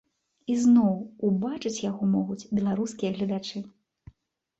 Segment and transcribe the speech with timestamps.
[0.53, 0.95] Ізноў
[1.27, 3.63] ўбачыць яго могуць беларускія гледачы.